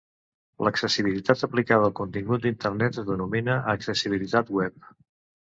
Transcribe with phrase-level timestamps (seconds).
[0.67, 4.91] L'accessibilitat aplicada al contingut d'Internet es denomina accessibilitat web.